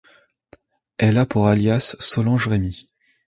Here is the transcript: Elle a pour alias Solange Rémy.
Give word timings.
Elle 0.97 1.19
a 1.19 1.27
pour 1.27 1.47
alias 1.47 1.95
Solange 1.99 2.47
Rémy. 2.47 2.89